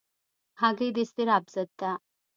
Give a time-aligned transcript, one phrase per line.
[0.61, 1.91] هګۍ د اضطراب ضد ده.